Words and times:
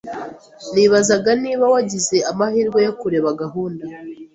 Nibazaga 0.73 1.31
niba 1.43 1.65
wagize 1.73 2.17
amahirwe 2.31 2.79
yo 2.87 2.93
kureba 2.99 3.29
gahunda. 3.41 3.85